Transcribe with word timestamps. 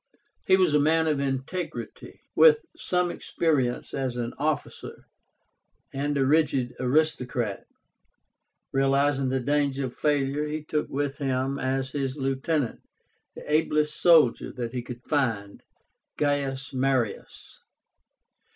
He 0.47 0.57
was 0.57 0.73
a 0.73 0.79
man 0.79 1.05
of 1.05 1.19
integrity, 1.19 2.21
with 2.33 2.65
some 2.75 3.11
experience 3.11 3.93
as 3.93 4.15
an 4.17 4.33
officer, 4.39 5.05
and 5.93 6.17
a 6.17 6.25
rigid 6.25 6.73
aristocrat. 6.79 7.67
Realizing 8.71 9.29
the 9.29 9.39
danger 9.39 9.85
of 9.85 9.93
failure, 9.95 10.47
he 10.47 10.63
took 10.63 10.89
with 10.89 11.19
him 11.19 11.59
as 11.59 11.91
his 11.91 12.17
lieutenant 12.17 12.79
the 13.35 13.43
ablest 13.45 13.95
soldier 13.95 14.51
that 14.53 14.73
he 14.73 14.81
could 14.81 15.03
find, 15.03 15.61
GAIUS 16.17 16.73
MARIUS. 16.73 17.59